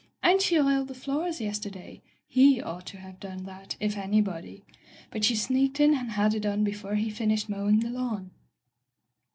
[0.23, 2.01] And she oiled the floors yester day.
[2.27, 4.63] He ought to have done that, if any body.
[5.11, 8.31] But she sneaked in and had it done before he finished mowing the lawn."